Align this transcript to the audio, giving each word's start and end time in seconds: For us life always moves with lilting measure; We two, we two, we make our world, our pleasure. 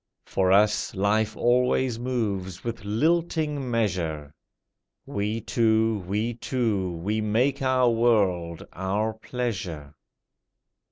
For 0.25 0.51
us 0.51 0.95
life 0.95 1.37
always 1.37 1.99
moves 1.99 2.63
with 2.63 2.83
lilting 2.83 3.69
measure; 3.69 4.33
We 5.05 5.41
two, 5.41 6.03
we 6.07 6.33
two, 6.33 6.93
we 6.93 7.21
make 7.21 7.61
our 7.61 7.87
world, 7.87 8.65
our 8.73 9.13
pleasure. 9.13 9.93